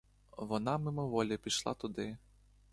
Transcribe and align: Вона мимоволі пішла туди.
Вона 0.37 0.77
мимоволі 0.77 1.37
пішла 1.37 1.73
туди. 1.73 2.17